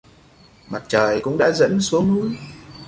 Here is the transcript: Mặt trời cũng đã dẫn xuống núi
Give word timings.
Mặt 0.69 0.83
trời 0.87 1.19
cũng 1.21 1.37
đã 1.37 1.51
dẫn 1.51 1.81
xuống 1.81 2.13
núi 2.15 2.29